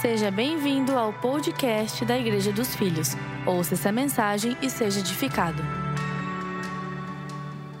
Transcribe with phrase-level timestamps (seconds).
[0.00, 3.08] Seja bem-vindo ao podcast da Igreja dos Filhos.
[3.46, 5.62] Ouça essa mensagem e seja edificado.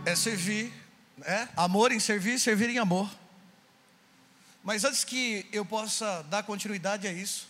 [0.04, 0.70] É servir,
[1.16, 1.48] né?
[1.56, 3.10] Amor em servir, servir em amor.
[4.62, 7.48] Mas antes que eu possa dar continuidade a isso,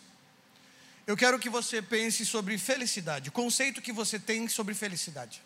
[1.05, 5.43] eu quero que você pense sobre felicidade, o conceito que você tem sobre felicidade.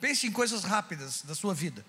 [0.00, 1.84] Pense em coisas rápidas da sua vida.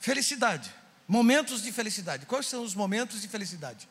[0.00, 0.72] Felicidade,
[1.06, 2.24] momentos de felicidade.
[2.24, 3.86] Quais são os momentos de felicidade?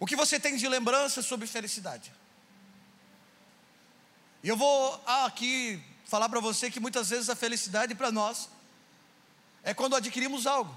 [0.00, 2.10] O que você tem de lembrança sobre felicidade?
[4.42, 8.48] E eu vou aqui falar para você que muitas vezes a felicidade para nós
[9.62, 10.74] é quando adquirimos algo.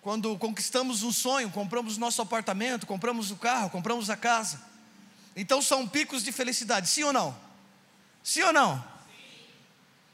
[0.00, 4.62] Quando conquistamos um sonho, compramos nosso apartamento, compramos o carro, compramos a casa.
[5.34, 7.36] Então são picos de felicidade, sim ou não?
[8.22, 8.82] Sim ou não?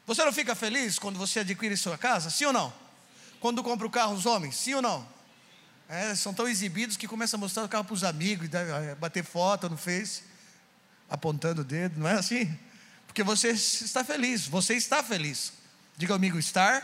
[0.07, 2.31] Você não fica feliz quando você adquire sua casa?
[2.31, 2.73] Sim ou não?
[3.39, 4.57] Quando compra o carro, os homens?
[4.57, 5.14] Sim ou não?
[5.87, 8.49] É, são tão exibidos que começam a mostrar o carro para os amigos,
[8.99, 10.23] bater foto no Face,
[11.09, 12.57] apontando o dedo, não é assim?
[13.05, 15.53] Porque você está feliz, você está feliz.
[15.95, 16.83] Diga amigo, estar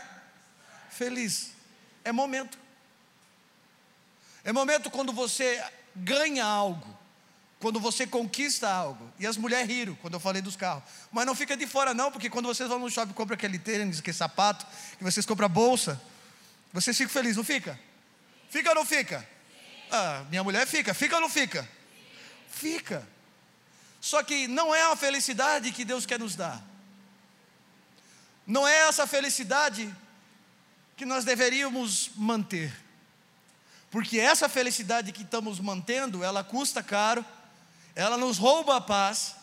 [0.90, 1.50] feliz.
[2.04, 2.56] É momento.
[4.44, 5.62] É momento quando você
[5.94, 6.98] ganha algo,
[7.60, 9.12] quando você conquista algo.
[9.18, 10.84] E as mulheres riram quando eu falei dos carros.
[11.10, 13.58] Mas não fica de fora, não, porque quando vocês vão no shopping e compram aquele
[13.58, 14.64] tênis, aquele sapato,
[14.96, 16.00] que vocês compram a bolsa,
[16.72, 17.78] vocês ficam felizes, não fica?
[18.52, 19.26] Fica ou não fica?
[19.90, 21.66] Ah, minha mulher fica, fica ou não fica?
[22.50, 23.02] Fica.
[23.98, 26.62] Só que não é a felicidade que Deus quer nos dar.
[28.46, 29.90] Não é essa felicidade
[30.98, 32.70] que nós deveríamos manter.
[33.90, 37.24] Porque essa felicidade que estamos mantendo, ela custa caro,
[37.94, 39.34] ela nos rouba a paz,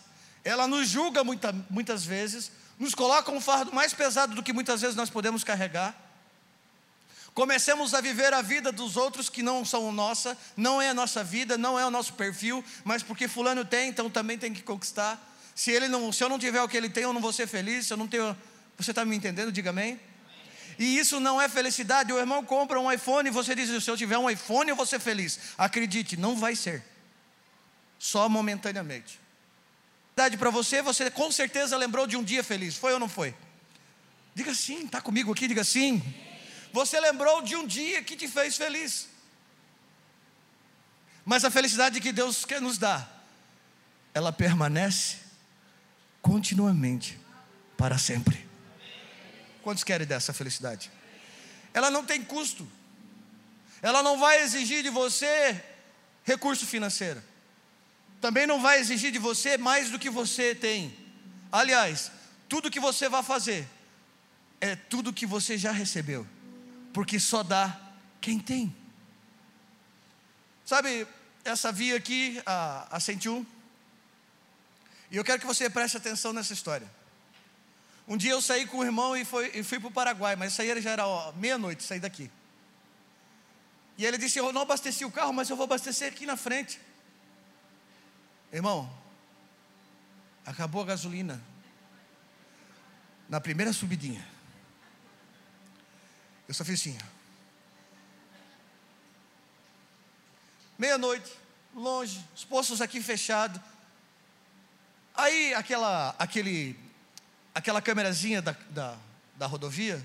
[0.44, 4.82] ela nos julga muita, muitas vezes, nos coloca um fardo mais pesado do que muitas
[4.82, 6.09] vezes nós podemos carregar.
[7.40, 11.24] Comecemos a viver a vida dos outros que não são nossa, não é a nossa
[11.24, 15.18] vida, não é o nosso perfil, mas porque fulano tem, então também tem que conquistar.
[15.56, 17.48] Se ele não, se eu não tiver o que ele tem, eu não vou ser
[17.48, 17.88] feliz.
[17.88, 18.36] Se eu não tenho,
[18.78, 19.54] você está me entendendo?
[19.54, 19.98] Diga amém.
[20.78, 22.12] E isso não é felicidade.
[22.12, 24.86] O irmão compra um iPhone e você diz: se eu tiver um iPhone, eu vou
[24.86, 25.40] ser feliz.
[25.58, 26.84] Acredite, não vai ser.
[27.98, 29.18] Só momentaneamente.
[30.14, 32.76] Verdade para você, você com certeza lembrou de um dia feliz.
[32.76, 33.34] Foi ou não foi?
[34.36, 36.04] Diga sim, está comigo aqui, diga sim.
[36.72, 39.08] Você lembrou de um dia que te fez feliz.
[41.26, 43.26] Mas a felicidade que Deus quer nos dar,
[44.14, 45.18] ela permanece
[46.22, 47.20] continuamente
[47.78, 48.48] para sempre.
[49.62, 50.92] Quantos querem dessa felicidade?
[51.74, 52.70] Ela não tem custo.
[53.82, 55.64] Ela não vai exigir de você
[56.24, 57.22] recurso financeiro.
[58.22, 60.96] Também não vai exigir de você mais do que você tem.
[61.52, 62.12] Aliás,
[62.48, 63.68] tudo que você vai fazer
[64.60, 66.28] é tudo que você já recebeu
[66.94, 67.80] porque só dá
[68.22, 68.76] quem tem.
[70.66, 71.08] Sabe,
[71.44, 73.46] essa via aqui, a, a 101,
[75.12, 76.90] e eu quero que você preste atenção nessa história.
[78.08, 80.54] Um dia eu saí com o irmão e, foi, e fui para o Paraguai, mas
[80.54, 82.30] isso aí já era meia-noite, saí daqui.
[83.98, 86.80] E ele disse: Eu não abasteci o carro, mas eu vou abastecer aqui na frente.
[88.52, 88.92] Irmão,
[90.46, 91.42] acabou a gasolina.
[93.28, 94.26] Na primeira subidinha.
[96.50, 96.98] Eu só fiz assim.
[100.80, 101.32] Meia-noite,
[101.76, 103.62] longe, os poços aqui fechados.
[105.14, 106.76] Aí aquela, aquele,
[107.54, 108.98] aquela câmerazinha da, da,
[109.36, 110.04] da rodovia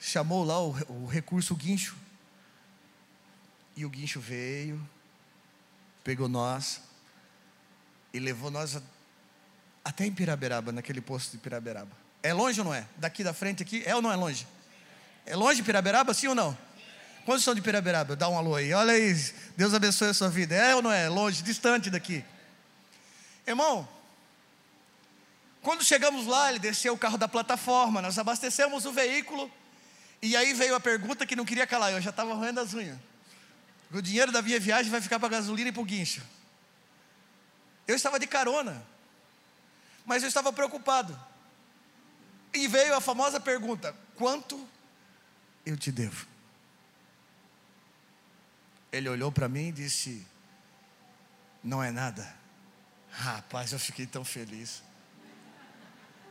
[0.00, 0.70] chamou lá o,
[1.04, 1.94] o recurso o guincho.
[3.76, 4.84] E o guincho veio,
[6.02, 6.80] pegou nós
[8.12, 8.82] e levou nós a,
[9.84, 11.96] até em Piraberaba, naquele posto de Piraberaba.
[12.20, 12.88] É longe ou não é?
[12.96, 14.44] Daqui da frente aqui, é ou não é longe?
[15.26, 16.56] É longe de Piraberaba, sim ou não?
[17.24, 18.14] Quantos são de Piraberaba?
[18.14, 18.72] Dá um alô aí.
[18.72, 19.12] Olha aí,
[19.56, 20.54] Deus abençoe a sua vida.
[20.54, 21.08] É ou não é?
[21.08, 22.24] Longe, distante daqui.
[23.44, 23.88] Irmão,
[25.66, 29.50] quando chegamos lá, ele desceu o carro da plataforma, nós abastecemos o veículo,
[30.22, 32.96] e aí veio a pergunta que não queria calar, eu já estava roendo as unhas.
[33.92, 36.22] O dinheiro da minha viagem vai ficar para gasolina e para o guincho.
[37.88, 38.80] Eu estava de carona,
[40.04, 41.18] mas eu estava preocupado.
[42.54, 44.68] E veio a famosa pergunta: quanto
[45.66, 46.26] eu te devo.
[48.92, 50.24] Ele olhou para mim e disse:
[51.62, 52.34] Não é nada.
[53.10, 54.82] Rapaz, eu fiquei tão feliz.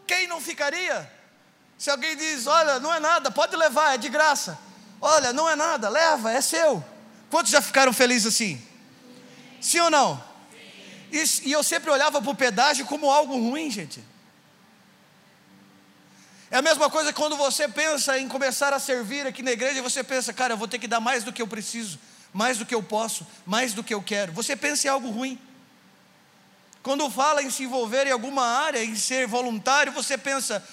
[0.08, 1.12] Quem não ficaria?
[1.78, 4.58] Se alguém diz: Olha, não é nada, pode levar, é de graça.
[5.02, 6.84] Olha, não é nada, leva, é seu.
[7.30, 8.66] Quantos já ficaram felizes assim?
[9.60, 10.24] Sim ou não?
[11.12, 14.04] E, e eu sempre olhava para o pedágio como algo ruim, gente.
[16.52, 20.04] É a mesma coisa quando você pensa em começar a servir aqui na igreja, você
[20.04, 22.00] pensa, cara, eu vou ter que dar mais do que eu preciso,
[22.32, 24.32] mais do que eu posso, mais do que eu quero.
[24.34, 25.40] Você pensa em algo ruim.
[26.84, 30.64] Quando fala em se envolver em alguma área, em ser voluntário, você pensa: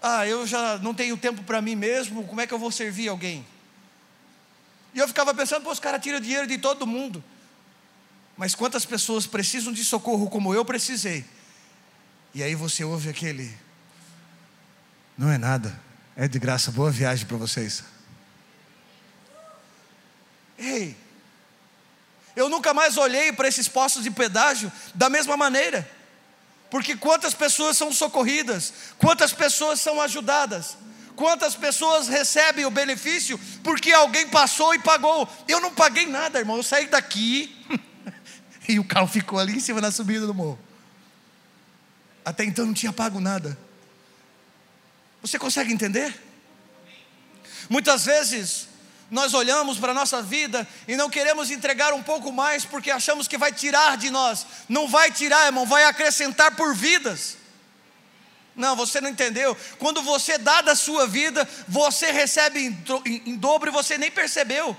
[0.00, 3.08] ah, eu já não tenho tempo para mim mesmo, como é que eu vou servir
[3.08, 3.44] alguém?
[4.94, 7.22] E eu ficava pensando, pô, os caras tiram dinheiro de todo mundo.
[8.36, 11.24] Mas quantas pessoas precisam de socorro como eu precisei?
[12.34, 13.56] E aí você ouve aquele,
[15.16, 15.78] não é nada,
[16.16, 17.84] é de graça, boa viagem para vocês.
[20.58, 20.96] Ei,
[22.34, 25.88] eu nunca mais olhei para esses postos de pedágio da mesma maneira,
[26.70, 30.76] porque quantas pessoas são socorridas, quantas pessoas são ajudadas,
[31.14, 35.28] quantas pessoas recebem o benefício porque alguém passou e pagou.
[35.46, 37.54] Eu não paguei nada, irmão, eu saí daqui
[38.68, 40.58] e o carro ficou ali em cima na subida do morro.
[42.24, 43.58] Até então não tinha pago nada.
[45.22, 46.20] Você consegue entender?
[47.70, 48.68] Muitas vezes
[49.10, 53.28] nós olhamos para a nossa vida e não queremos entregar um pouco mais porque achamos
[53.28, 54.46] que vai tirar de nós.
[54.68, 57.36] Não vai tirar, irmão, vai acrescentar por vidas.
[58.56, 59.56] Não, você não entendeu.
[59.78, 64.76] Quando você dá da sua vida, você recebe em, em, dobro e você nem percebeu.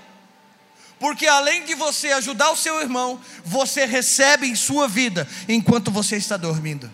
[0.98, 6.16] Porque além de você ajudar o seu irmão, você recebe em sua vida enquanto você
[6.16, 6.90] está dormindo.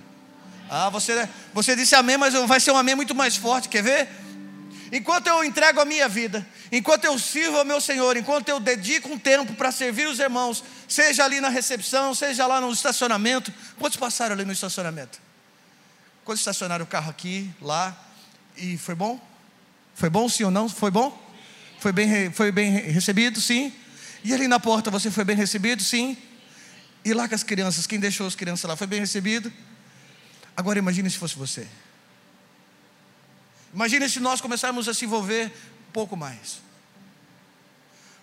[0.72, 4.08] Ah, você, você disse amém, mas vai ser um amém muito mais forte, quer ver?
[4.92, 9.08] Enquanto eu entrego a minha vida, enquanto eu sirvo ao meu Senhor, enquanto eu dedico
[9.08, 13.52] um tempo para servir os irmãos, seja ali na recepção, seja lá no estacionamento.
[13.80, 15.20] Quantos passaram ali no estacionamento?
[16.24, 17.96] Quantos estacionaram o carro aqui, lá?
[18.56, 19.20] E foi bom?
[19.96, 20.68] Foi bom sim ou não?
[20.68, 21.20] Foi bom?
[21.80, 23.40] Foi bem, foi bem recebido?
[23.40, 23.72] Sim.
[24.22, 25.82] E ali na porta você foi bem recebido?
[25.82, 26.16] Sim.
[27.04, 28.76] E lá com as crianças, quem deixou as crianças lá?
[28.76, 29.52] Foi bem recebido?
[30.56, 31.66] Agora imagine se fosse você.
[33.72, 35.46] Imagine se nós começarmos a se envolver
[35.88, 36.60] um pouco mais.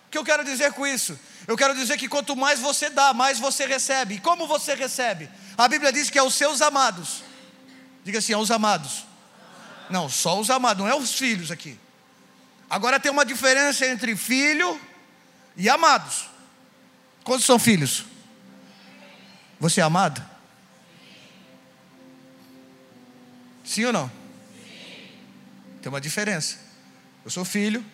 [0.06, 1.18] O que eu quero dizer com isso?
[1.46, 4.14] Eu quero dizer que quanto mais você dá, mais você recebe.
[4.14, 5.28] E como você recebe?
[5.56, 7.22] A Bíblia diz que é os seus amados.
[8.04, 9.04] Diga assim, aos amados.
[9.90, 11.78] Não, só os amados, não é os filhos aqui.
[12.68, 14.80] Agora tem uma diferença entre filho
[15.56, 16.28] e amados.
[17.24, 18.04] Quantos são filhos?
[19.58, 20.24] Você é amado?
[23.68, 24.08] Sim ou não?
[24.08, 25.10] Sim.
[25.82, 26.56] Tem uma diferença.
[27.22, 27.84] Eu sou filho,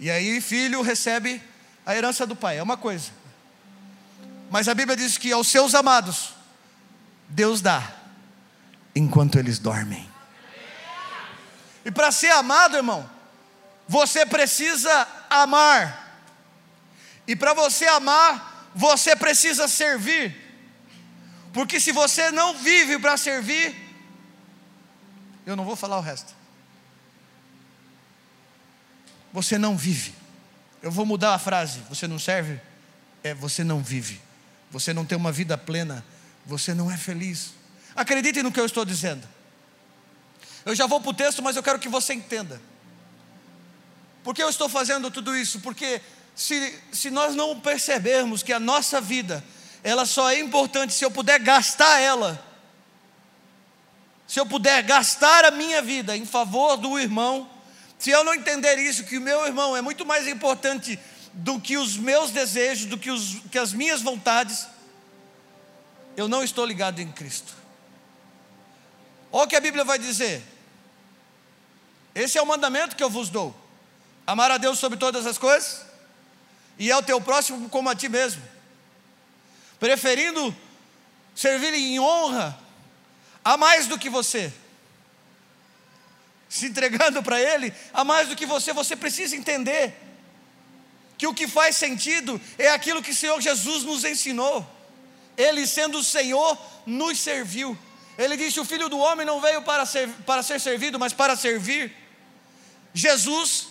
[0.00, 1.40] e aí filho recebe
[1.86, 3.12] a herança do pai, é uma coisa.
[4.50, 6.34] Mas a Bíblia diz que aos seus amados,
[7.28, 7.88] Deus dá,
[8.92, 10.10] enquanto eles dormem.
[11.84, 13.08] E para ser amado, irmão,
[13.86, 16.20] você precisa amar.
[17.28, 20.36] E para você amar, você precisa servir.
[21.52, 23.89] Porque se você não vive para servir,
[25.46, 26.34] eu não vou falar o resto.
[29.32, 30.14] Você não vive.
[30.82, 31.80] Eu vou mudar a frase.
[31.88, 32.60] Você não serve?
[33.22, 34.20] É, você não vive.
[34.70, 36.04] Você não tem uma vida plena.
[36.46, 37.52] Você não é feliz.
[37.94, 39.26] Acredite no que eu estou dizendo.
[40.64, 42.60] Eu já vou para o texto, mas eu quero que você entenda.
[44.22, 45.60] Por que eu estou fazendo tudo isso?
[45.60, 46.00] Porque
[46.34, 49.42] se, se nós não percebermos que a nossa vida,
[49.82, 52.49] ela só é importante se eu puder gastar ela
[54.30, 57.50] se eu puder gastar a minha vida em favor do irmão,
[57.98, 60.96] se eu não entender isso, que o meu irmão é muito mais importante
[61.32, 64.68] do que os meus desejos, do que, os, que as minhas vontades,
[66.16, 67.52] eu não estou ligado em Cristo.
[69.32, 70.44] Olha o que a Bíblia vai dizer.
[72.14, 73.52] Esse é o mandamento que eu vos dou:
[74.24, 75.84] amar a Deus sobre todas as coisas,
[76.78, 78.44] e ao teu próximo como a ti mesmo,
[79.80, 80.56] preferindo
[81.34, 82.69] servir em honra
[83.44, 84.52] a mais do que você.
[86.48, 89.94] Se entregando para Ele, a mais do que você, você precisa entender
[91.16, 94.66] que o que faz sentido é aquilo que o Senhor Jesus nos ensinou.
[95.36, 97.78] Ele, sendo o Senhor, nos serviu.
[98.18, 101.36] Ele disse: O filho do homem não veio para ser, para ser servido, mas para
[101.36, 101.94] servir.
[102.92, 103.68] Jesus,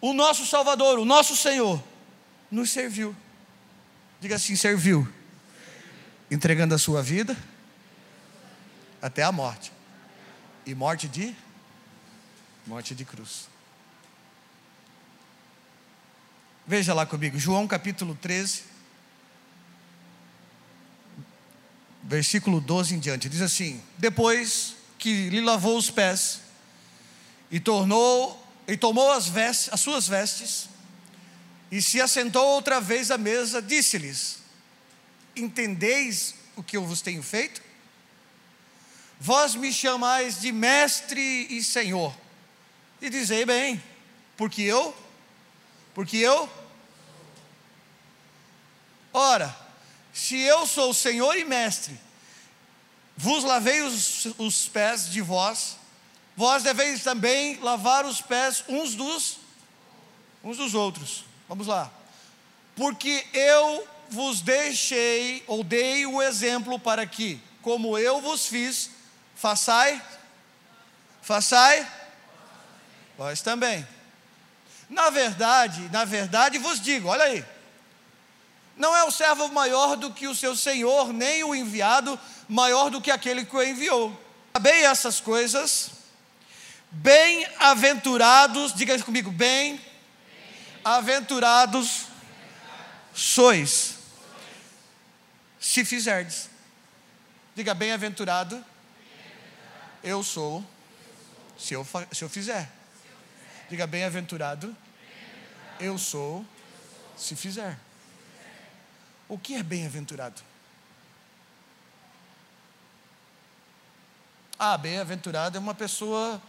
[0.00, 1.82] o nosso Salvador, o nosso Senhor,
[2.50, 3.14] nos serviu.
[4.20, 5.06] Diga assim: serviu.
[6.30, 7.36] Entregando a sua vida
[9.02, 9.72] até a morte.
[10.64, 11.36] E morte de?
[12.66, 13.48] Morte de cruz.
[16.64, 18.62] Veja lá comigo, João capítulo 13,
[22.04, 26.40] versículo 12 em diante, diz assim: Depois que lhe lavou os pés
[27.50, 30.68] e tornou e tomou as vestes, as suas vestes
[31.72, 34.38] e se assentou outra vez à mesa, disse-lhes:
[35.34, 37.62] Entendeis o que eu vos tenho feito?
[39.24, 42.12] Vós me chamais de mestre e senhor.
[43.00, 43.80] E dizei bem,
[44.36, 44.92] porque eu,
[45.94, 46.50] porque eu
[49.12, 49.54] Ora,
[50.12, 51.96] se eu sou Senhor e Mestre,
[53.16, 55.76] vos lavei os, os pés de vós,
[56.34, 59.38] vós deveis também lavar os pés uns dos
[60.42, 61.24] uns dos outros.
[61.48, 61.92] Vamos lá.
[62.74, 68.90] Porque eu vos deixei ou dei o exemplo para que, como eu vos fiz,
[69.42, 70.00] façai
[71.20, 71.86] façai
[73.18, 73.84] vós também.
[74.88, 77.44] Na verdade, na verdade vos digo, olha aí.
[78.76, 82.16] Não é o servo maior do que o seu senhor, nem o enviado
[82.48, 84.16] maior do que aquele que o enviou.
[84.60, 85.90] Bem essas coisas,
[86.90, 92.06] bem-aventurados, diga comigo, bem-aventurados
[93.12, 93.96] sois,
[95.60, 96.48] se fizerdes.
[97.54, 98.64] Diga, bem-aventurado,
[100.02, 100.64] eu sou,
[101.58, 102.70] se eu, se eu fizer.
[103.68, 104.76] Diga, bem-aventurado,
[105.78, 106.44] eu sou,
[107.16, 107.78] se fizer.
[109.28, 110.42] O que é bem-aventurado?
[114.58, 116.40] Ah, bem-aventurado é uma pessoa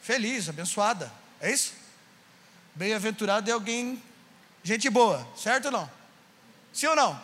[0.00, 1.12] feliz, abençoada.
[1.40, 1.74] É isso?
[2.74, 4.02] Bem-aventurado é alguém,
[4.62, 5.90] gente boa, certo ou não?
[6.72, 7.20] Sim ou não?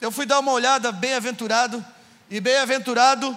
[0.00, 1.84] Eu fui dar uma olhada, bem-aventurado,
[2.30, 3.36] e bem-aventurado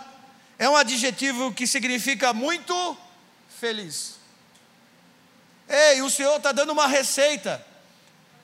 [0.58, 2.98] é um adjetivo que significa muito
[3.60, 4.16] feliz.
[5.68, 7.74] Ei, o Senhor está dando uma receita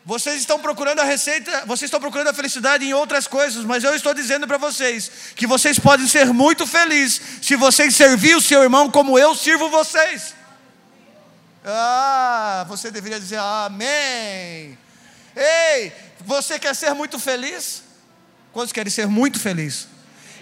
[0.09, 3.93] vocês estão procurando a receita, vocês estão procurando a felicidade em outras coisas, mas eu
[3.93, 8.63] estou dizendo para vocês que vocês podem ser muito felizes se vocês servir o seu
[8.63, 10.33] irmão como eu sirvo vocês.
[11.63, 14.75] Ah, você deveria dizer amém.
[15.35, 17.83] Ei, você quer ser muito feliz?
[18.51, 19.87] Quantos querem ser muito felizes?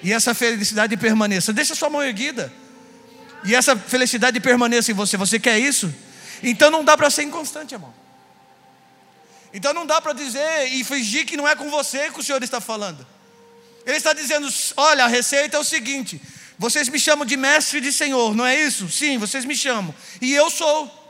[0.03, 1.51] E essa felicidade permaneça.
[1.51, 2.51] Deixa sua mão erguida.
[3.43, 5.17] E essa felicidade permaneça em você.
[5.17, 5.93] Você quer isso?
[6.43, 7.93] Então não dá para ser inconstante, irmão.
[9.53, 12.41] Então não dá para dizer e fingir que não é com você que o Senhor
[12.43, 13.05] está falando.
[13.85, 16.21] Ele está dizendo: olha, a receita é o seguinte:
[16.57, 18.89] vocês me chamam de mestre de senhor, não é isso?
[18.89, 19.93] Sim, vocês me chamam.
[20.21, 21.05] E eu sou.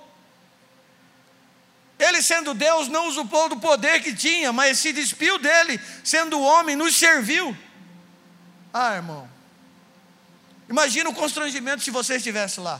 [1.97, 6.75] Ele, sendo Deus, não usurpou do poder que tinha, mas se despiu dele, sendo homem,
[6.75, 7.57] nos serviu.
[8.79, 9.27] Ah, irmão.
[10.69, 12.79] Imagina o constrangimento se você estivesse lá.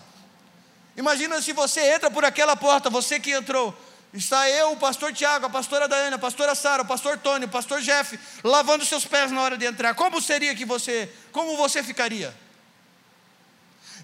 [0.95, 3.75] Imagina se você entra por aquela porta, você que entrou.
[4.13, 7.49] Está eu, o pastor Tiago, a pastora Daiane, a pastora Sara, o pastor Tony, o
[7.49, 9.95] pastor Jeff, lavando seus pés na hora de entrar.
[9.95, 12.35] Como seria que você, como você ficaria?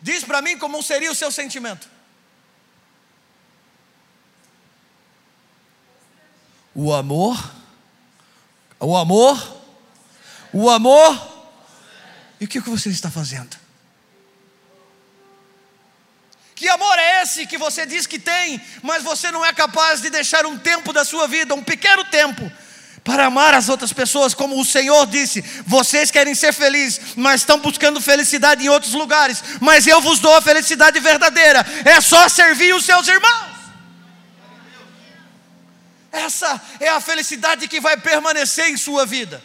[0.01, 1.87] Diz para mim como seria o seu sentimento.
[6.73, 7.37] O amor,
[8.79, 9.61] o amor,
[10.51, 11.32] o amor.
[12.39, 13.57] E o que você está fazendo?
[16.55, 20.09] Que amor é esse que você diz que tem, mas você não é capaz de
[20.09, 22.49] deixar um tempo da sua vida, um pequeno tempo,
[23.03, 27.59] para amar as outras pessoas, como o Senhor disse: vocês querem ser felizes, mas estão
[27.59, 32.73] buscando felicidade em outros lugares, mas eu vos dou a felicidade verdadeira, é só servir
[32.73, 33.53] os seus irmãos.
[36.11, 39.43] Essa é a felicidade que vai permanecer em sua vida.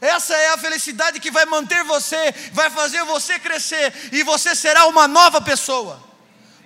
[0.00, 4.86] Essa é a felicidade que vai manter você, vai fazer você crescer e você será
[4.86, 6.02] uma nova pessoa.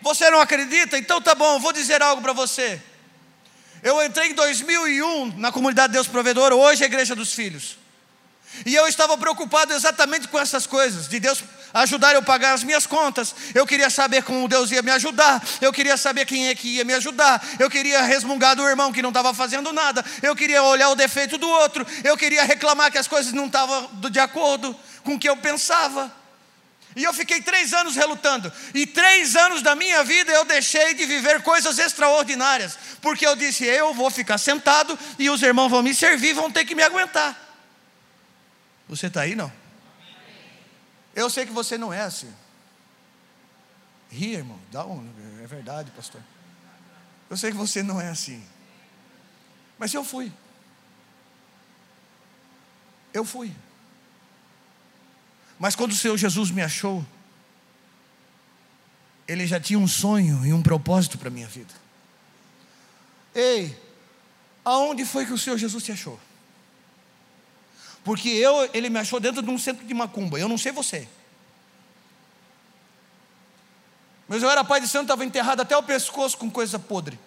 [0.02, 0.98] Você não acredita?
[0.98, 2.80] Então tá bom, vou dizer algo para você.
[3.82, 7.78] Eu entrei em 2001 na comunidade Deus Provedor, hoje é a Igreja dos Filhos.
[8.66, 11.42] E eu estava preocupado exatamente com essas coisas, de Deus
[11.74, 13.34] ajudar eu pagar as minhas contas.
[13.54, 15.42] Eu queria saber como Deus ia me ajudar.
[15.60, 17.44] Eu queria saber quem é que ia me ajudar.
[17.58, 20.04] Eu queria resmungar do irmão que não estava fazendo nada.
[20.22, 21.86] Eu queria olhar o defeito do outro.
[22.04, 26.12] Eu queria reclamar que as coisas não estavam de acordo com o que eu pensava.
[26.94, 28.52] E eu fiquei três anos relutando.
[28.74, 32.78] E três anos da minha vida eu deixei de viver coisas extraordinárias.
[33.00, 36.64] Porque eu disse: eu vou ficar sentado e os irmãos vão me servir, vão ter
[36.64, 37.38] que me aguentar.
[38.88, 39.61] Você está aí, não?
[41.14, 42.32] Eu sei que você não é assim.
[44.10, 44.58] Ria, irmão.
[44.70, 45.08] Dá um,
[45.42, 46.20] é verdade, pastor.
[47.28, 48.44] Eu sei que você não é assim.
[49.78, 50.32] Mas eu fui.
[53.12, 53.54] Eu fui.
[55.58, 57.04] Mas quando o Senhor Jesus me achou,
[59.28, 61.72] Ele já tinha um sonho e um propósito para a minha vida.
[63.34, 63.78] Ei,
[64.64, 66.18] aonde foi que o Senhor Jesus te achou?
[68.04, 71.06] Porque eu, Ele me achou dentro de um centro de macumba, eu não sei você.
[74.28, 77.18] Mas eu era pai de santo, estava enterrado até o pescoço com coisa podre.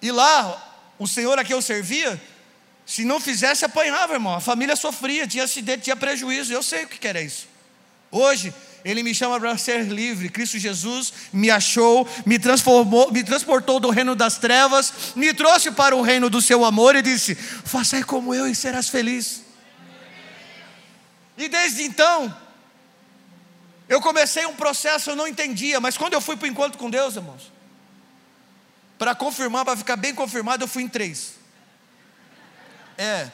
[0.00, 2.20] E lá, o Senhor a quem eu servia,
[2.86, 4.34] se não fizesse, apanhava, irmão.
[4.34, 6.52] A família sofria, tinha acidente, tinha prejuízo.
[6.52, 7.46] Eu sei o que era isso.
[8.10, 8.52] Hoje,
[8.84, 10.28] Ele me chama para ser livre.
[10.28, 15.94] Cristo Jesus me achou, me transformou, me transportou do reino das trevas, me trouxe para
[15.94, 19.49] o reino do seu amor e disse: Faça como eu e serás feliz.
[21.40, 22.36] E desde então,
[23.88, 26.90] eu comecei um processo, eu não entendia, mas quando eu fui para o encontro com
[26.90, 27.50] Deus, irmãos,
[28.98, 31.32] para confirmar, para ficar bem confirmado, eu fui em três.
[32.98, 33.30] É,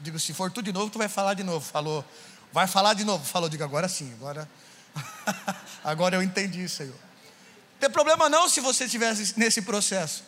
[0.00, 1.64] digo, se for tudo de novo, tu vai falar de novo.
[1.64, 2.04] Falou,
[2.52, 3.24] vai falar de novo.
[3.24, 4.48] Falou, digo, agora sim, agora
[5.84, 6.92] Agora eu entendi, Senhor.
[6.92, 10.24] Não tem problema não se você estivesse nesse processo.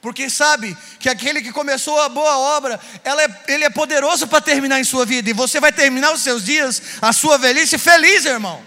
[0.00, 4.78] Porque sabe que aquele que começou a boa obra, é, ele é poderoso para terminar
[4.78, 5.28] em sua vida.
[5.28, 8.62] E você vai terminar os seus dias, a sua velhice, feliz, irmão.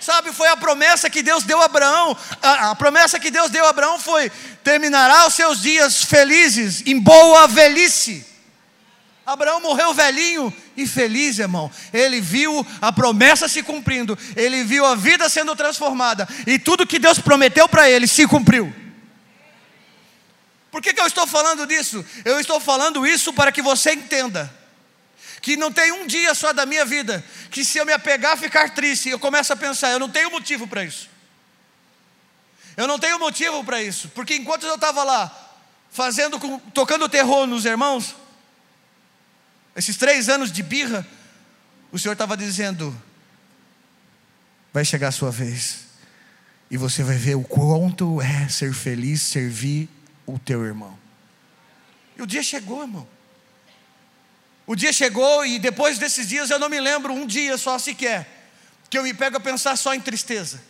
[0.00, 2.16] Sabe, foi a promessa que Deus deu a Abraão.
[2.42, 4.30] A, a promessa que Deus deu a Abraão foi:
[4.62, 8.24] terminará os seus dias felizes, em boa velhice.
[9.24, 11.68] Abraão morreu velhinho e feliz, irmão.
[11.92, 17.00] Ele viu a promessa se cumprindo, ele viu a vida sendo transformada, e tudo que
[17.00, 18.72] Deus prometeu para ele se cumpriu.
[20.76, 22.04] Por que, que eu estou falando disso?
[22.22, 24.54] Eu estou falando isso para que você entenda
[25.40, 28.74] que não tem um dia só da minha vida que se eu me apegar ficar
[28.74, 31.08] triste, eu começo a pensar, eu não tenho motivo para isso.
[32.76, 35.34] Eu não tenho motivo para isso, porque enquanto eu estava lá
[35.90, 36.38] fazendo,
[36.74, 38.14] tocando terror nos irmãos,
[39.74, 41.06] esses três anos de birra,
[41.90, 42.94] o Senhor estava dizendo:
[44.74, 45.86] vai chegar a sua vez,
[46.70, 49.95] e você vai ver o quanto é ser feliz, servir
[50.26, 50.98] o teu irmão.
[52.16, 53.06] E o dia chegou, irmão.
[54.66, 58.26] O dia chegou, e depois desses dias eu não me lembro um dia só sequer,
[58.90, 60.60] que eu me pego a pensar só em tristeza.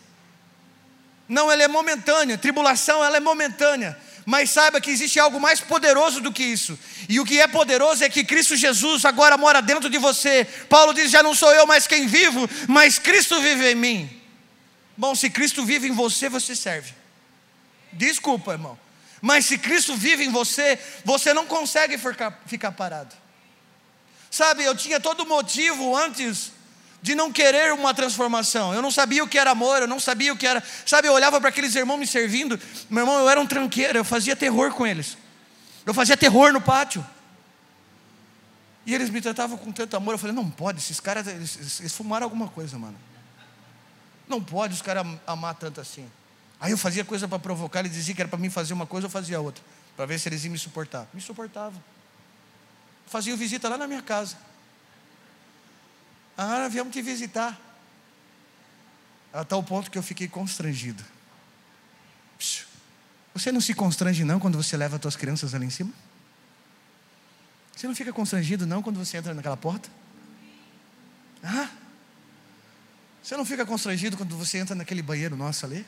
[1.27, 3.97] Não, ela é momentânea, tribulação ela é momentânea
[4.29, 6.77] mas saiba que existe algo mais poderoso do que isso.
[7.07, 10.43] E o que é poderoso é que Cristo Jesus agora mora dentro de você.
[10.67, 14.21] Paulo diz: Já não sou eu mais quem vivo, mas Cristo vive em mim.
[14.97, 16.93] Bom, se Cristo vive em você, você serve.
[17.93, 18.77] Desculpa, irmão.
[19.21, 23.15] Mas se Cristo vive em você, você não consegue ficar, ficar parado.
[24.29, 26.51] Sabe, eu tinha todo motivo antes
[27.01, 28.73] de não querer uma transformação.
[28.73, 30.63] Eu não sabia o que era amor, eu não sabia o que era.
[30.85, 32.59] Sabe, eu olhava para aqueles irmãos me servindo.
[32.89, 35.17] Meu irmão, eu era um tranqueiro, eu fazia terror com eles.
[35.85, 37.05] Eu fazia terror no pátio.
[38.85, 40.13] E eles me tratavam com tanto amor.
[40.13, 42.97] Eu falei: não pode, esses caras, eles, eles fumaram alguma coisa, mano.
[44.27, 46.09] Não pode os caras amar tanto assim.
[46.59, 49.07] Aí eu fazia coisa para provocar, eles diziam que era para mim fazer uma coisa,
[49.07, 49.63] eu fazia outra.
[49.95, 51.07] Para ver se eles iam me suportar.
[51.13, 51.81] Me suportavam.
[53.05, 54.37] Faziam visita lá na minha casa.
[56.37, 57.59] Ah, viemos te visitar.
[59.33, 61.03] A tal ponto que eu fiquei constrangido.
[63.33, 65.93] Você não se constrange não quando você leva as suas crianças ali em cima?
[67.75, 69.89] Você não fica constrangido não quando você entra naquela porta?
[71.43, 71.69] Ah?
[73.21, 75.85] Você não fica constrangido quando você entra naquele banheiro nosso ali?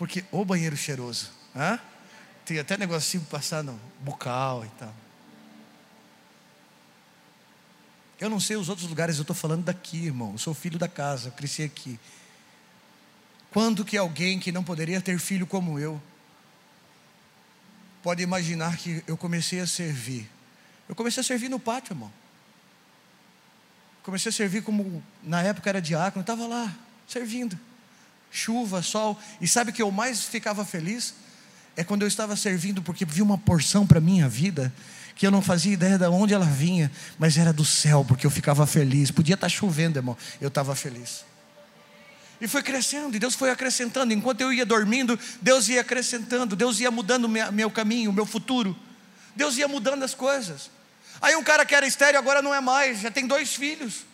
[0.00, 1.30] Porque o banheiro cheiroso?
[2.46, 4.94] Tem até negocinho passando bucal e tal.
[8.18, 10.32] Eu não sei os outros lugares, eu estou falando daqui, irmão.
[10.32, 12.00] Eu sou filho da casa, eu cresci aqui.
[13.50, 16.00] Quando que alguém que não poderia ter filho como eu
[18.02, 20.30] pode imaginar que eu comecei a servir?
[20.88, 22.10] Eu comecei a servir no pátio, irmão.
[24.02, 26.74] Comecei a servir como na época era diácono, estava lá
[27.06, 27.68] servindo.
[28.30, 31.14] Chuva, sol, e sabe que eu mais ficava feliz
[31.76, 34.72] é quando eu estava servindo porque vi uma porção para minha vida
[35.20, 38.30] que eu não fazia ideia de onde ela vinha, mas era do céu, porque eu
[38.30, 39.10] ficava feliz.
[39.10, 41.26] Podia estar chovendo, irmão, eu estava feliz.
[42.40, 44.14] E foi crescendo, e Deus foi acrescentando.
[44.14, 48.74] Enquanto eu ia dormindo, Deus ia acrescentando, Deus ia mudando meu caminho, meu futuro.
[49.36, 50.70] Deus ia mudando as coisas.
[51.20, 54.06] Aí um cara que era estéreo agora não é mais, já tem dois filhos.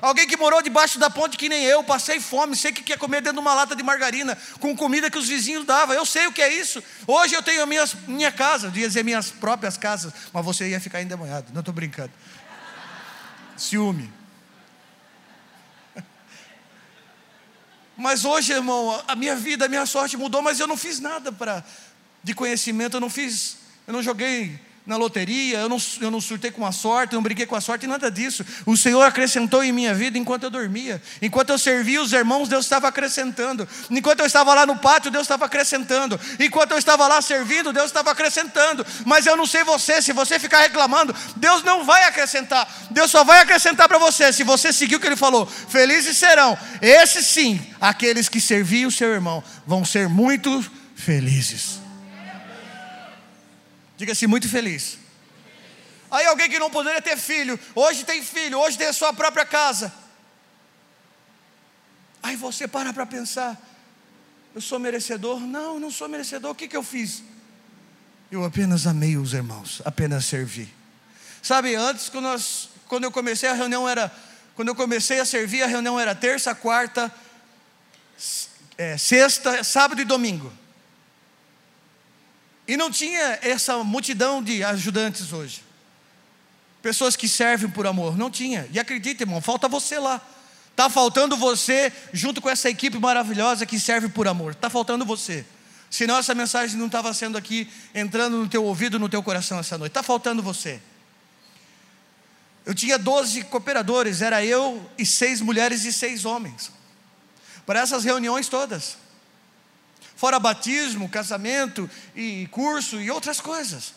[0.00, 3.22] Alguém que morou debaixo da ponte que nem eu, passei fome, sei que quer comer
[3.22, 5.94] dentro de uma lata de margarina, com comida que os vizinhos davam.
[5.94, 6.82] Eu sei o que é isso.
[7.06, 10.80] Hoje eu tenho a minha, minha casa, ia dizer minhas próprias casas, mas você ia
[10.80, 11.50] ficar endemoniado.
[11.52, 12.12] Não estou brincando.
[13.56, 14.12] Ciúme.
[17.96, 21.32] Mas hoje, irmão, a minha vida, a minha sorte mudou, mas eu não fiz nada
[21.32, 21.64] para
[22.22, 23.56] de conhecimento, eu não fiz,
[23.86, 27.22] eu não joguei na loteria, eu não, eu não surtei com a sorte, eu não
[27.22, 28.46] briguei com a sorte, nada disso.
[28.64, 31.02] O Senhor acrescentou em minha vida enquanto eu dormia.
[31.20, 33.68] Enquanto eu servia os irmãos, Deus estava acrescentando.
[33.90, 36.20] Enquanto eu estava lá no pátio, Deus estava acrescentando.
[36.38, 38.86] Enquanto eu estava lá servindo, Deus estava acrescentando.
[39.04, 42.68] Mas eu não sei você, se você ficar reclamando, Deus não vai acrescentar.
[42.92, 45.46] Deus só vai acrescentar para você se você seguir o que Ele falou.
[45.46, 51.85] Felizes serão, esses sim, aqueles que serviam o seu irmão, vão ser muito felizes.
[53.96, 54.98] Diga-se muito feliz.
[56.10, 59.44] Aí alguém que não poderia ter filho, hoje tem filho, hoje tem a sua própria
[59.44, 59.92] casa.
[62.22, 63.56] Aí você para para pensar:
[64.54, 65.40] eu sou merecedor?
[65.40, 66.50] Não, não sou merecedor.
[66.50, 67.22] O que, que eu fiz?
[68.30, 70.72] Eu apenas amei os irmãos, apenas servi.
[71.42, 74.12] Sabe, antes, quando, nós, quando eu comecei a reunião, era.
[74.54, 77.12] Quando eu comecei a servir, a reunião era terça, quarta,
[78.78, 80.50] é, sexta, sábado e domingo.
[82.66, 85.62] E não tinha essa multidão de ajudantes hoje.
[86.82, 88.16] Pessoas que servem por amor.
[88.16, 88.68] Não tinha.
[88.72, 90.20] E acredita, irmão, falta você lá.
[90.70, 94.52] Está faltando você junto com essa equipe maravilhosa que serve por amor.
[94.52, 95.44] Está faltando você.
[95.90, 99.78] Senão essa mensagem não estava sendo aqui, entrando no teu ouvido, no teu coração essa
[99.78, 99.92] noite.
[99.92, 100.80] Está faltando você.
[102.66, 106.72] Eu tinha 12 cooperadores, era eu e seis mulheres e seis homens.
[107.64, 108.98] Para essas reuniões todas.
[110.16, 113.94] Fora batismo, casamento e curso e outras coisas.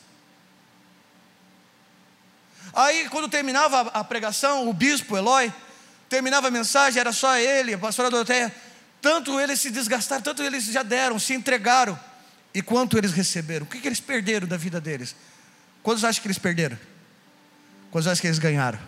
[2.73, 5.51] Aí, quando terminava a pregação, o bispo Eloy,
[6.09, 8.53] terminava a mensagem, era só ele, a pastora Doroteia.
[9.01, 11.97] Tanto eles se desgastaram, tanto eles já deram, se entregaram.
[12.53, 13.65] E quanto eles receberam?
[13.65, 15.15] O que, que eles perderam da vida deles?
[15.81, 16.77] Quantos acham que eles perderam?
[17.91, 18.79] Quantos acham que eles ganharam?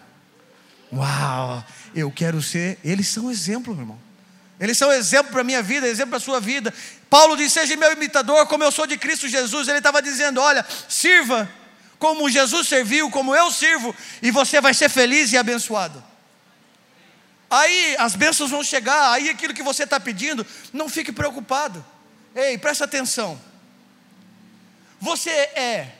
[0.91, 1.63] Uau,
[1.95, 2.77] eu quero ser.
[2.83, 4.11] Eles são exemplo, meu irmão.
[4.62, 6.71] Eles são exemplo para a minha vida, exemplo para a sua vida.
[7.10, 9.67] Paulo diz: Seja meu imitador, como eu sou de Cristo Jesus.
[9.67, 11.50] Ele estava dizendo: Olha, sirva
[11.97, 16.04] como Jesus serviu, como eu sirvo, e você vai ser feliz e abençoado.
[17.50, 21.84] Aí as bênçãos vão chegar, aí aquilo que você está pedindo, não fique preocupado.
[22.36, 23.41] Ei, presta atenção.
[25.00, 25.91] Você é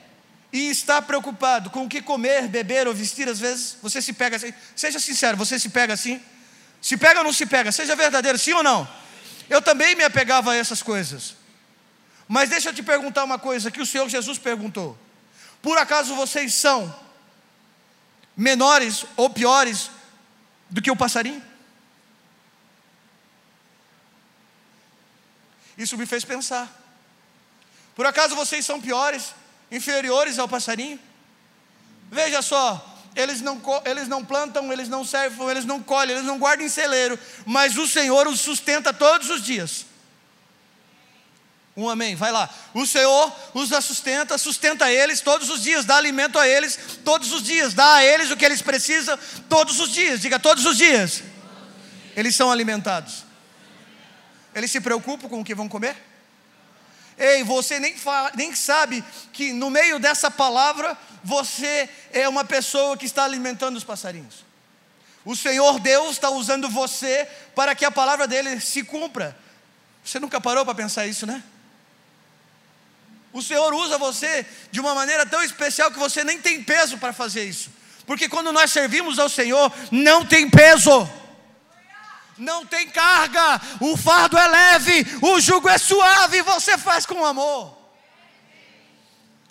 [0.52, 4.36] e está preocupado com o que comer, beber ou vestir, às vezes, você se pega
[4.36, 4.54] assim.
[4.76, 6.20] Seja sincero, você se pega assim?
[6.82, 7.70] Se pega ou não se pega?
[7.70, 8.88] Seja verdadeiro, sim ou não?
[9.48, 11.36] Eu também me apegava a essas coisas.
[12.26, 14.98] Mas deixa eu te perguntar uma coisa que o Senhor Jesus perguntou:
[15.62, 16.92] Por acaso vocês são
[18.36, 19.90] menores ou piores
[20.68, 21.42] do que o passarinho?
[25.78, 26.68] Isso me fez pensar.
[27.94, 29.34] Por acaso vocês são piores
[29.70, 30.98] inferiores ao passarinho?
[32.10, 36.38] Veja só, eles não, eles não plantam, eles não servem, eles não colhem, eles não
[36.38, 39.86] guardam em celeiro, mas o Senhor os sustenta todos os dias.
[41.74, 42.50] Um amém, vai lá.
[42.74, 47.42] O Senhor os sustenta, sustenta eles todos os dias, dá alimento a eles todos os
[47.42, 50.20] dias, dá a eles o que eles precisam todos os dias.
[50.20, 51.22] Diga todos os dias.
[52.14, 53.24] Eles são alimentados.
[54.54, 55.96] Eles se preocupam com o que vão comer?
[57.18, 57.94] Ei, você nem,
[58.34, 63.84] nem sabe que no meio dessa palavra você é uma pessoa que está alimentando os
[63.84, 64.44] passarinhos.
[65.24, 69.36] O Senhor Deus está usando você para que a palavra dele se cumpra.
[70.04, 71.42] Você nunca parou para pensar isso, né?
[73.32, 77.12] O Senhor usa você de uma maneira tão especial que você nem tem peso para
[77.12, 77.70] fazer isso.
[78.04, 81.08] Porque quando nós servimos ao Senhor, não tem peso
[82.42, 87.78] não tem carga, o fardo é leve, o jugo é suave, você faz com amor.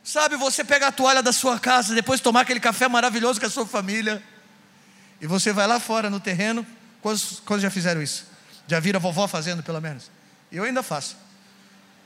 [0.04, 3.46] Sabe, você pega a toalha da sua casa, depois de tomar aquele café maravilhoso com
[3.46, 4.22] a sua família,
[5.20, 6.66] e você vai lá fora no terreno.
[7.02, 8.26] Quantos, quantos já fizeram isso?
[8.68, 10.12] Já viram vovó fazendo, pelo menos?
[10.52, 11.16] Eu ainda faço.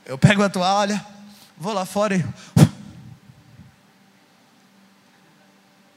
[0.04, 1.04] Eu pego a toalha,
[1.56, 2.24] vou lá fora e.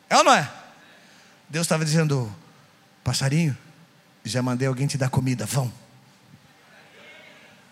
[0.10, 0.50] É ou não é?
[1.50, 2.34] Deus estava dizendo,
[3.04, 3.56] passarinho,
[4.30, 5.72] já mandei alguém te dar comida, vão.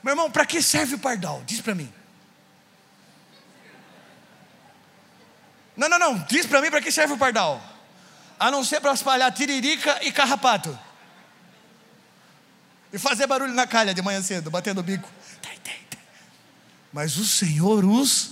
[0.04, 1.44] Meu irmão, para que serve o pardal?
[1.46, 1.92] Diz para mim.
[5.76, 6.20] Não, não, não.
[6.30, 7.62] Diz para mim para que serve o pardal.
[8.40, 10.78] A não ser para espalhar tiririca e carrapato.
[12.92, 15.10] E fazer barulho na calha de manhã cedo, batendo o bico.
[16.92, 18.32] Mas o Senhor os.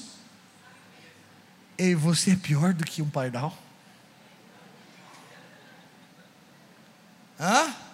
[1.78, 3.56] Ei, você é pior do que um pardal?
[7.40, 7.85] Hã?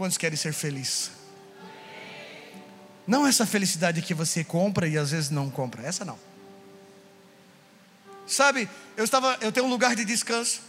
[0.00, 1.10] Quantos querem ser felizes?
[3.06, 6.18] Não essa felicidade que você compra e às vezes não compra, essa não.
[8.26, 10.62] Sabe, eu estava, eu tenho um lugar de descanso.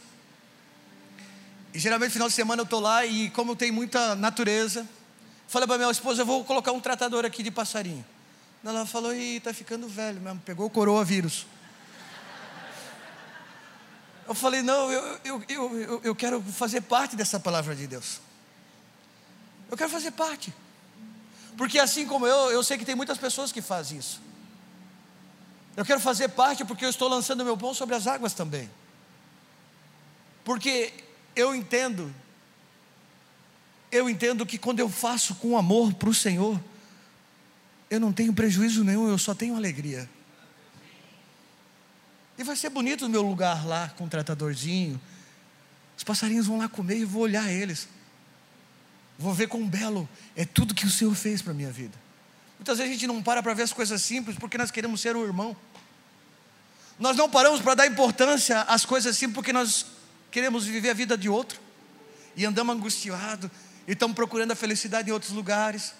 [1.73, 4.85] E geralmente no final de semana eu estou lá e como tem muita natureza,
[5.47, 8.05] falei para minha esposa, eu vou colocar um tratador aqui de passarinho.
[8.65, 11.47] Ela falou, e tá ficando velho mesmo, pegou o coronavírus.
[14.27, 18.19] Eu falei, não, eu, eu, eu, eu, quero fazer parte dessa palavra de Deus.
[19.71, 20.53] Eu quero fazer parte.
[21.57, 24.21] Porque assim como eu, eu sei que tem muitas pessoas que fazem isso.
[25.75, 28.69] Eu quero fazer parte porque eu estou lançando meu pão sobre as águas também.
[30.43, 30.93] Porque
[31.33, 32.13] eu entendo,
[33.91, 36.59] eu entendo que quando eu faço com amor para o Senhor,
[37.89, 40.09] eu não tenho prejuízo nenhum, eu só tenho alegria.
[42.37, 44.99] E vai ser bonito o meu lugar lá com o tratadorzinho.
[45.97, 47.87] Os passarinhos vão lá comer e eu vou olhar eles.
[49.21, 51.97] Vou ver quão belo é tudo que o Senhor fez para a minha vida.
[52.57, 55.15] Muitas vezes a gente não para para ver as coisas simples porque nós queremos ser
[55.15, 55.55] um irmão.
[56.99, 59.85] Nós não paramos para dar importância às coisas simples porque nós
[60.29, 61.59] queremos viver a vida de outro
[62.35, 63.49] e andamos angustiados
[63.87, 65.93] e estamos procurando a felicidade em outros lugares.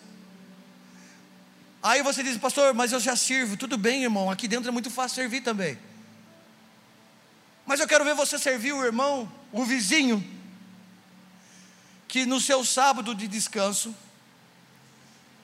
[1.84, 3.58] Aí você diz, pastor, mas eu já sirvo.
[3.58, 5.78] Tudo bem, irmão, aqui dentro é muito fácil servir também.
[7.66, 10.24] Mas eu quero ver você servir o irmão, o vizinho,
[12.12, 13.96] que no seu sábado de descanso,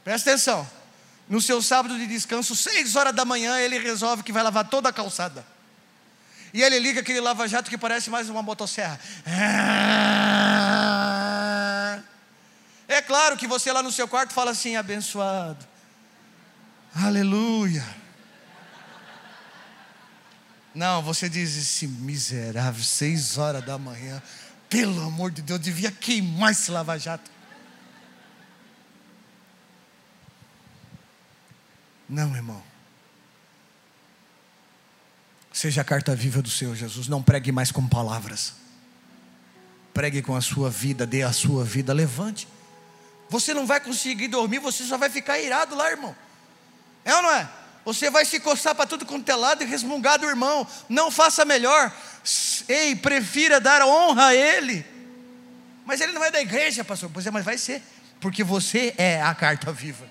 [0.03, 0.69] presta atenção,
[1.29, 4.89] no seu sábado de descanso, seis horas da manhã, ele resolve que vai lavar toda
[4.89, 5.47] a calçada.
[6.53, 8.99] E ele liga aquele lava-jato que parece mais uma motosserra.
[12.85, 15.65] É claro que você lá no seu quarto fala assim: abençoado,
[16.93, 17.85] aleluia.
[20.75, 24.21] Não, você diz esse miserável, seis horas da manhã,
[24.69, 27.29] pelo amor de Deus, devia queimar esse lava-jato.
[32.07, 32.63] Não, irmão.
[35.51, 37.07] Seja a carta viva do Senhor Jesus.
[37.07, 38.53] Não pregue mais com palavras.
[39.93, 42.47] Pregue com a sua vida, dê a sua vida, levante.
[43.29, 46.15] Você não vai conseguir dormir, você só vai ficar irado lá, irmão.
[47.03, 47.49] É ou não é?
[47.87, 50.67] Você vai se coçar para tudo quanto é lado e resmungar do irmão.
[50.89, 51.89] Não faça melhor.
[52.67, 54.85] Ei, prefira dar honra a ele.
[55.85, 57.09] Mas ele não é da igreja, pastor.
[57.13, 57.81] Pois é, mas vai ser.
[58.19, 60.05] Porque você é a carta viva.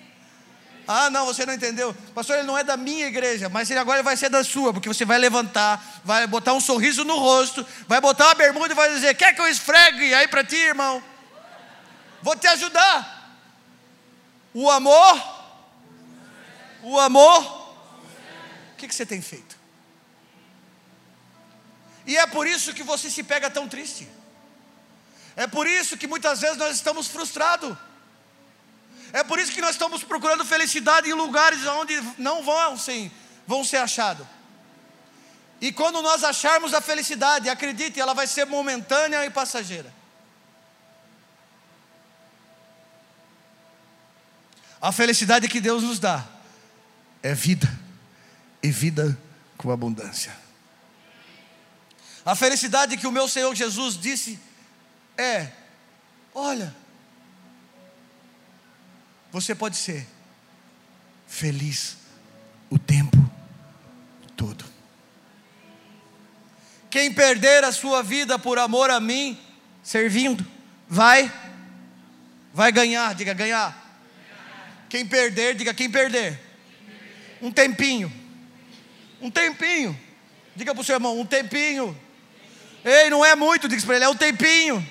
[0.87, 1.95] Ah, não, você não entendeu.
[2.15, 4.89] Pastor, ele não é da minha igreja, mas ele agora vai ser da sua, porque
[4.89, 8.91] você vai levantar, vai botar um sorriso no rosto, vai botar uma bermuda e vai
[8.91, 11.03] dizer: Quer que eu esfregue aí para ti, irmão?
[12.23, 13.37] Vou te ajudar.
[14.51, 15.21] O amor,
[16.81, 17.56] o amor
[18.77, 19.57] que, que você tem feito?
[22.05, 24.07] E é por isso que você se pega tão triste.
[25.35, 27.77] É por isso que muitas vezes nós estamos frustrados.
[29.11, 33.11] É por isso que nós estamos procurando felicidade em lugares onde não vão, sim,
[33.45, 34.25] vão ser achados.
[35.59, 39.93] E quando nós acharmos a felicidade, acredite, ela vai ser momentânea e passageira.
[44.79, 46.25] A felicidade que Deus nos dá
[47.23, 47.76] é vida
[48.67, 49.17] e vida
[49.57, 50.35] com abundância.
[52.25, 54.37] A felicidade que o meu Senhor Jesus disse
[55.17, 55.47] é:
[56.35, 56.75] olha,
[59.31, 60.05] você pode ser
[61.25, 61.97] feliz
[62.69, 63.17] o tempo
[64.35, 64.65] todo.
[66.89, 69.39] Quem perder a sua vida por amor a mim,
[69.81, 70.45] servindo,
[70.87, 71.31] vai
[72.53, 73.85] vai ganhar, diga ganhar.
[74.89, 76.39] Quem perder, diga quem perder.
[77.41, 78.26] Um tempinho
[79.21, 79.97] um tempinho.
[80.55, 81.97] Diga para o seu irmão, um tempinho.
[82.83, 84.85] Ei, não é muito, diga para ele, é um tempinho.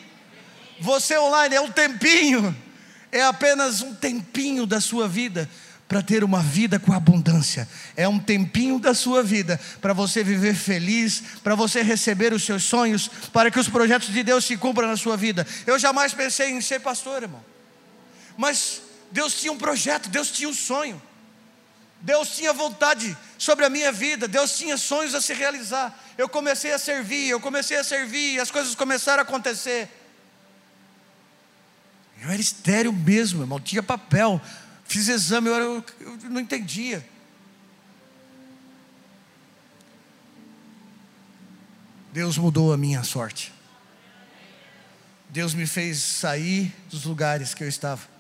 [0.81, 2.57] Você online é um tempinho.
[3.11, 5.49] É apenas um tempinho da sua vida
[5.89, 7.69] para ter uma vida com abundância.
[7.97, 12.65] É um tempinho da sua vida para você viver feliz, para você receber os seus
[12.65, 15.47] sonhos, para que os projetos de Deus se cumpram na sua vida.
[15.67, 17.45] Eu jamais pensei em ser pastor, irmão.
[18.37, 21.01] Mas Deus tinha um projeto, Deus tinha um sonho.
[22.01, 25.99] Deus tinha vontade sobre a minha vida, Deus tinha sonhos a se realizar.
[26.17, 29.89] Eu comecei a servir, eu comecei a servir, as coisas começaram a acontecer.
[32.21, 34.41] Eu era estéreo mesmo, irmão, tinha papel,
[34.85, 35.85] fiz exame, eu, era, eu
[36.31, 37.07] não entendia.
[42.13, 43.53] Deus mudou a minha sorte.
[45.29, 48.16] Deus me fez sair dos lugares que eu estava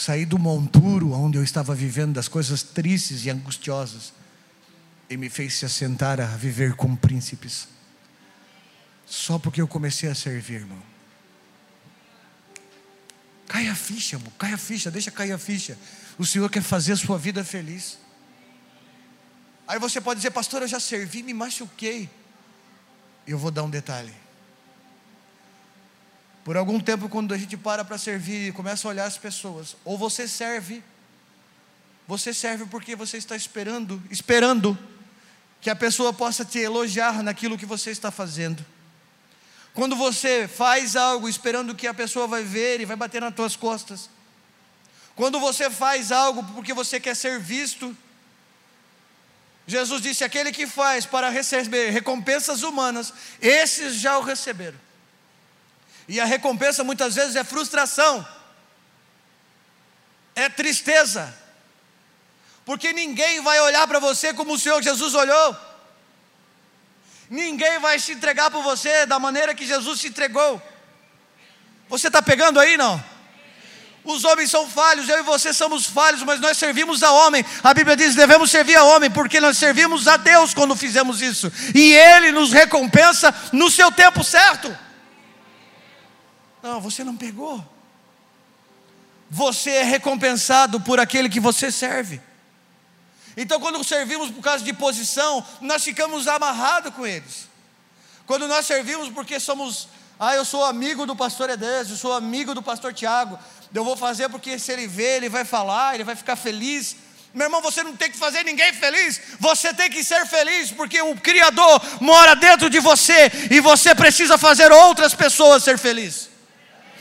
[0.00, 4.14] saí do monturo onde eu estava vivendo das coisas tristes e angustiosas
[5.10, 7.68] e me fez se assentar a viver com príncipes.
[9.04, 10.82] Só porque eu comecei a servir, irmão.
[13.46, 15.76] Cai a ficha, irmão, cai a ficha, deixa cair a ficha.
[16.16, 17.98] O Senhor quer fazer a sua vida feliz.
[19.68, 22.08] Aí você pode dizer, pastor, eu já servi, me machuquei.
[23.26, 24.14] Eu vou dar um detalhe.
[26.50, 29.76] Por algum tempo, quando a gente para para servir e começa a olhar as pessoas,
[29.84, 30.82] ou você serve,
[32.08, 34.76] você serve porque você está esperando, esperando
[35.60, 38.66] que a pessoa possa te elogiar naquilo que você está fazendo.
[39.72, 43.54] Quando você faz algo esperando que a pessoa vai ver e vai bater nas tuas
[43.54, 44.10] costas.
[45.14, 47.96] Quando você faz algo porque você quer ser visto.
[49.68, 54.89] Jesus disse: aquele que faz para receber recompensas humanas, esses já o receberam.
[56.10, 58.26] E a recompensa muitas vezes é frustração,
[60.34, 61.32] é tristeza,
[62.64, 65.56] porque ninguém vai olhar para você como o Senhor Jesus olhou,
[67.30, 70.60] ninguém vai se entregar por você da maneira que Jesus se entregou.
[71.88, 73.00] Você está pegando aí, não?
[74.02, 77.44] Os homens são falhos, eu e você somos falhos, mas nós servimos a homem.
[77.62, 81.52] A Bíblia diz: devemos servir a homem, porque nós servimos a Deus quando fizemos isso,
[81.72, 84.89] e Ele nos recompensa no seu tempo certo.
[86.62, 87.64] Não, você não pegou.
[89.30, 92.20] Você é recompensado por aquele que você serve.
[93.36, 97.48] Então, quando servimos por causa de posição, nós ficamos amarrados com eles.
[98.26, 102.54] Quando nós servimos porque somos, ah, eu sou amigo do pastor Edésio, eu sou amigo
[102.54, 103.38] do pastor Tiago,
[103.72, 106.96] eu vou fazer porque se ele ver, ele vai falar, ele vai ficar feliz.
[107.32, 111.00] Meu irmão, você não tem que fazer ninguém feliz, você tem que ser feliz, porque
[111.00, 116.29] o Criador mora dentro de você e você precisa fazer outras pessoas ser felizes.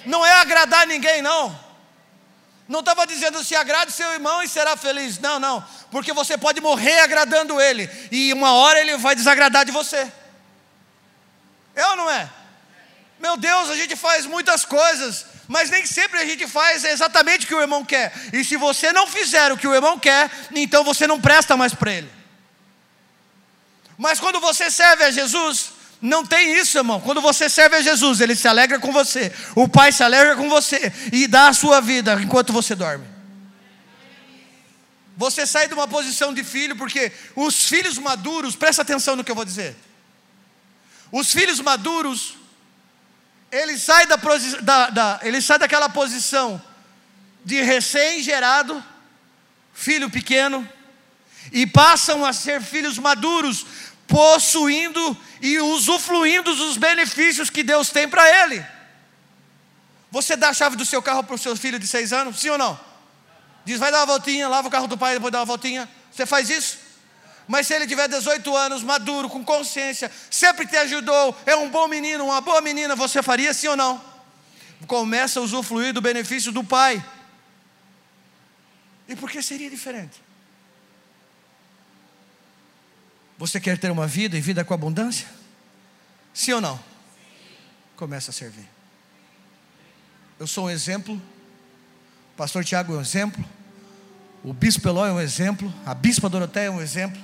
[0.05, 1.57] Não é agradar ninguém, não.
[2.67, 5.17] Não estava dizendo se agrade seu irmão e será feliz.
[5.17, 5.65] Não, não.
[5.89, 7.89] Porque você pode morrer agradando ele.
[8.11, 10.11] E uma hora ele vai desagradar de você.
[11.75, 12.29] É ou não é?
[13.19, 15.25] Meu Deus, a gente faz muitas coisas.
[15.47, 18.13] Mas nem sempre a gente faz exatamente o que o irmão quer.
[18.31, 21.73] E se você não fizer o que o irmão quer, então você não presta mais
[21.73, 22.11] para ele.
[23.97, 27.01] Mas quando você serve a Jesus, não tem isso, irmão.
[27.01, 29.33] Quando você serve a Jesus, Ele se alegra com você.
[29.55, 33.05] O Pai se alegra com você e dá a sua vida enquanto você dorme.
[35.17, 39.31] Você sai de uma posição de filho, porque os filhos maduros, presta atenção no que
[39.31, 39.75] eu vou dizer.
[41.11, 42.35] Os filhos maduros,
[43.51, 44.15] eles saem, da,
[44.61, 46.61] da, da, daquela posição
[47.43, 48.81] de recém-gerado,
[49.73, 50.67] filho pequeno,
[51.51, 53.65] e passam a ser filhos maduros,
[54.09, 58.65] possuindo e usufruindo dos benefícios que Deus tem para ele.
[60.11, 62.49] Você dá a chave do seu carro para o seu filho de seis anos, sim
[62.49, 62.77] ou não?
[63.63, 65.87] Diz, vai dar uma voltinha, lava o carro do pai, depois dá uma voltinha.
[66.11, 66.79] Você faz isso?
[67.47, 71.87] Mas se ele tiver 18 anos, maduro, com consciência, sempre te ajudou, é um bom
[71.87, 74.03] menino, uma boa menina, você faria sim ou não?
[74.87, 77.03] Começa a usufruir do benefício do pai.
[79.07, 80.28] E por que seria diferente?
[83.39, 85.25] Você quer ter uma vida e vida com abundância?
[86.33, 86.77] Sim ou não?
[87.95, 88.67] Começa a servir.
[90.37, 91.15] Eu sou um exemplo.
[91.15, 93.43] O pastor Tiago é um exemplo.
[94.43, 95.73] O bispo Eloy é um exemplo.
[95.85, 97.19] A bispa Doroteia é um exemplo.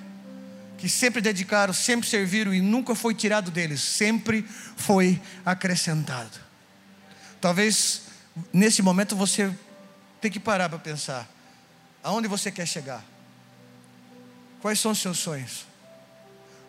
[0.78, 3.82] Que sempre dedicaram, sempre serviram e nunca foi tirado deles.
[3.82, 4.44] Sempre
[4.78, 6.40] foi acrescentado.
[7.42, 8.04] Talvez
[8.54, 9.54] nesse momento você
[10.22, 11.30] tem que parar para pensar.
[12.02, 13.04] Aonde você quer chegar?
[14.62, 15.75] Quais são os seus sonhos?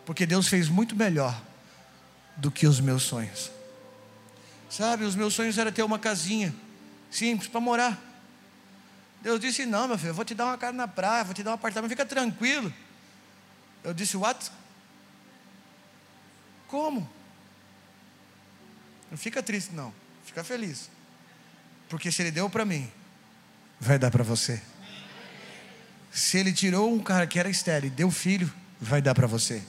[0.07, 1.37] Porque Deus fez muito melhor
[2.37, 3.51] do que os meus sonhos.
[4.69, 6.55] Sabe, os meus sonhos era ter uma casinha
[7.11, 8.01] simples para morar.
[9.21, 11.43] Deus disse: Não, meu filho, eu vou te dar uma casa na praia, vou te
[11.43, 12.73] dar um apartamento, fica tranquilo.
[13.83, 14.49] Eu disse: What?
[16.69, 17.09] Como?
[19.11, 19.93] Não fica triste, não,
[20.23, 20.89] fica feliz.
[21.89, 22.89] Porque se Ele deu para mim,
[23.77, 24.61] vai dar para você.
[26.13, 29.61] Se Ele tirou um cara que era estéreo e deu filho, vai dar para você.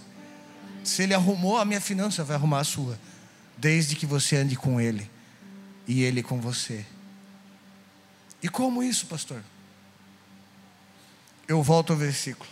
[0.89, 2.99] Se ele arrumou a minha finança, vai arrumar a sua.
[3.59, 5.09] Desde que você ande com ele
[5.87, 6.85] e ele com você.
[8.43, 9.43] E como isso, pastor?
[11.47, 12.49] Eu volto ao versículo.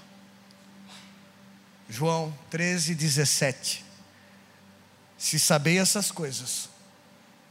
[1.88, 3.83] João 13, 17.
[5.16, 6.68] Se sabei essas coisas,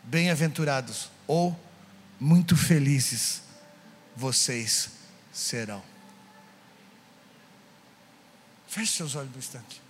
[0.03, 1.59] bem-aventurados ou
[2.19, 3.41] muito felizes
[4.15, 4.91] vocês
[5.33, 5.81] serão.
[8.67, 9.84] Feche seus olhos um instante.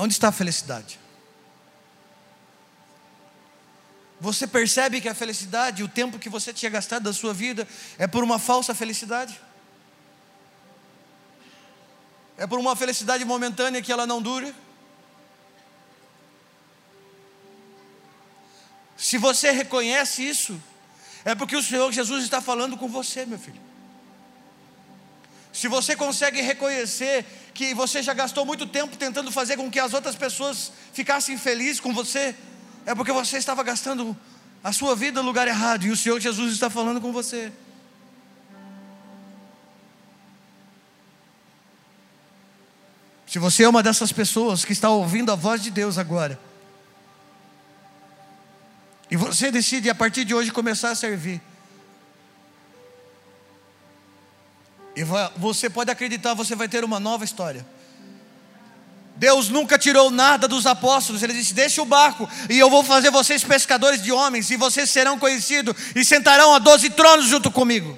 [0.00, 0.98] Onde está a felicidade?
[4.18, 8.06] Você percebe que a felicidade, o tempo que você tinha gastado da sua vida, é
[8.06, 9.38] por uma falsa felicidade?
[12.38, 14.54] É por uma felicidade momentânea que ela não dura?
[18.96, 20.58] Se você reconhece isso,
[21.26, 23.69] é porque o Senhor Jesus está falando com você, meu filho.
[25.52, 29.92] Se você consegue reconhecer que você já gastou muito tempo tentando fazer com que as
[29.92, 32.34] outras pessoas ficassem felizes com você,
[32.86, 34.16] é porque você estava gastando
[34.62, 37.52] a sua vida no lugar errado e o Senhor Jesus está falando com você.
[43.26, 46.38] Se você é uma dessas pessoas que está ouvindo a voz de Deus agora,
[49.10, 51.40] e você decide a partir de hoje começar a servir,
[54.96, 55.04] E
[55.36, 57.66] você pode acreditar, você vai ter uma nova história.
[59.16, 63.10] Deus nunca tirou nada dos apóstolos, ele disse: Deixe o barco, e eu vou fazer
[63.10, 67.96] vocês pescadores de homens, e vocês serão conhecidos, e sentarão a doze tronos junto comigo.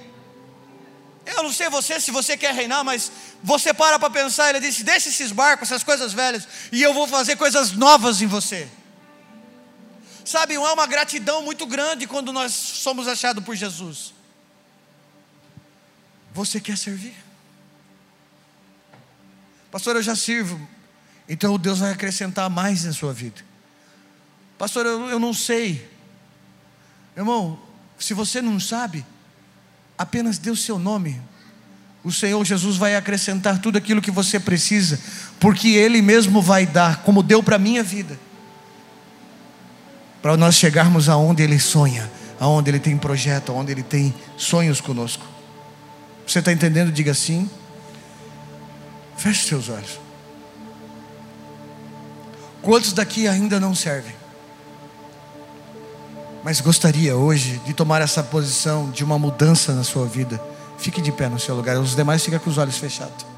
[1.25, 3.13] Eu não sei você se você quer reinar, mas
[3.43, 4.51] você para para pensar.
[4.51, 8.27] Ele disse: Deixe esses barcos, essas coisas velhas, e eu vou fazer coisas novas em
[8.27, 8.69] você.
[10.25, 14.13] Sabe, é uma gratidão muito grande quando nós somos achados por Jesus.
[16.35, 17.15] Você quer servir?
[19.71, 20.61] Pastor, eu já sirvo.
[21.29, 23.43] Então Deus vai acrescentar mais na sua vida.
[24.59, 25.89] Pastor, eu, eu não sei.
[27.17, 27.59] Irmão,
[27.99, 29.05] se você não sabe,
[29.97, 31.21] apenas dê o seu nome.
[32.05, 34.99] O Senhor Jesus vai acrescentar tudo aquilo que você precisa,
[35.39, 38.19] porque Ele mesmo vai dar, como deu para a minha vida,
[40.21, 42.11] para nós chegarmos aonde Ele sonha,
[42.41, 45.32] aonde Ele tem projeto, aonde Ele tem sonhos conosco.
[46.27, 46.93] Você está entendendo?
[46.93, 47.49] Diga sim.
[49.17, 50.01] Feche seus olhos.
[52.61, 54.15] Quantos daqui ainda não servem?
[56.45, 60.43] Mas gostaria hoje de tomar essa posição de uma mudança na sua vida.
[60.79, 61.79] Fique de pé no seu lugar.
[61.79, 63.32] Os demais ficam com os olhos fechados.